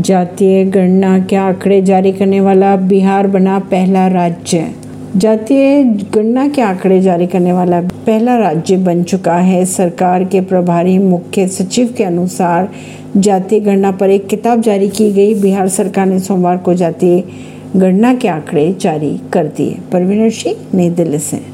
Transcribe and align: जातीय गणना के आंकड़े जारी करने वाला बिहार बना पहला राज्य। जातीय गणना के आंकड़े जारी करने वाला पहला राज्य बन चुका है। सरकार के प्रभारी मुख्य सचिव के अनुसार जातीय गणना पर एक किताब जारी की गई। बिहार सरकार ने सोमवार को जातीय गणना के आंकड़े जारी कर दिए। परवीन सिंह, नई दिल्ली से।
जातीय 0.00 0.64
गणना 0.64 1.18
के 1.18 1.36
आंकड़े 1.36 1.82
जारी 1.82 2.12
करने 2.12 2.40
वाला 2.40 2.76
बिहार 2.76 3.26
बना 3.26 3.58
पहला 3.58 4.08
राज्य। 4.08 4.68
जातीय 5.16 5.82
गणना 5.84 6.48
के 6.48 6.62
आंकड़े 6.62 7.00
जारी 7.00 7.26
करने 7.26 7.52
वाला 7.52 7.80
पहला 7.80 8.36
राज्य 8.36 8.76
बन 8.76 9.02
चुका 9.02 9.34
है। 9.34 9.64
सरकार 9.64 10.24
के 10.24 10.40
प्रभारी 10.40 10.98
मुख्य 10.98 11.48
सचिव 11.48 11.94
के 11.98 12.04
अनुसार 12.04 12.68
जातीय 13.16 13.60
गणना 13.60 13.90
पर 13.90 14.10
एक 14.10 14.26
किताब 14.26 14.60
जारी 14.60 14.88
की 14.88 15.12
गई। 15.12 15.34
बिहार 15.34 15.68
सरकार 15.68 16.06
ने 16.06 16.20
सोमवार 16.20 16.56
को 16.56 16.74
जातीय 16.74 17.24
गणना 17.76 18.14
के 18.14 18.28
आंकड़े 18.28 18.76
जारी 18.80 19.20
कर 19.32 19.46
दिए। 19.46 19.78
परवीन 19.92 20.30
सिंह, 20.30 20.56
नई 20.74 20.90
दिल्ली 20.90 21.18
से। 21.18 21.50